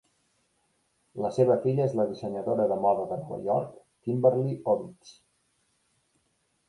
[1.25, 3.77] La seva filla és la dissenyadora de moda de Nova York
[4.09, 5.17] Kimberly Ovitz.